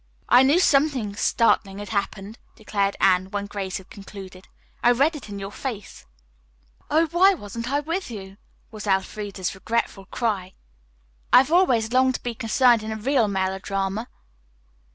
[0.27, 4.47] "I knew something startling had happened," declared Anne, when Grace had concluded.
[4.81, 6.07] "I read it in your face."
[6.89, 8.37] "Oh, why wasn't I with you?"
[8.71, 10.55] was Elfreda's regretful cry.
[11.31, 14.07] "I have always longed to be concerned in a real melodrama."